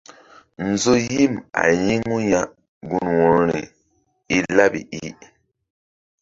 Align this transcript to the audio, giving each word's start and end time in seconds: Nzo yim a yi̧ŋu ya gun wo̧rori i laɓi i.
Nzo 0.69 0.93
yim 1.09 1.33
a 1.61 1.63
yi̧ŋu 1.83 2.17
ya 2.31 2.41
gun 2.87 3.07
wo̧rori 3.17 3.61
i 4.35 4.37
laɓi 4.55 4.81
i. 5.01 5.03